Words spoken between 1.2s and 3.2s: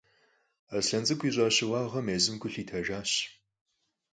ищӏа щыуагъэм езым гу лъитэжащ.